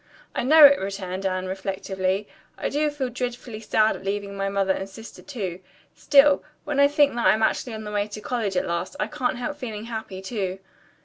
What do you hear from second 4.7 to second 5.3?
and sister,